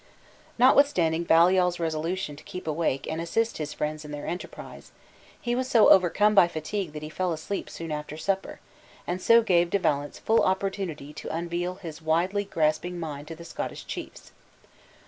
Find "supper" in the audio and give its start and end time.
8.17-8.59